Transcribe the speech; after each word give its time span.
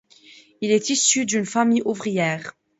Il 0.61 0.71
est 0.71 0.89
issu 0.89 1.27
d’une 1.27 1.45
famille 1.45 1.83
ouvrière. 1.85 2.55